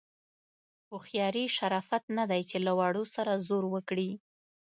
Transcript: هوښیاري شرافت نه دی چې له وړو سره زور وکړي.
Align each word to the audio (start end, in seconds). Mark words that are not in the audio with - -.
هوښیاري 0.89 1.45
شرافت 1.57 2.03
نه 2.17 2.23
دی 2.31 2.41
چې 2.49 2.57
له 2.65 2.71
وړو 2.79 3.03
سره 3.15 3.31
زور 3.47 3.63
وکړي. 3.73 4.09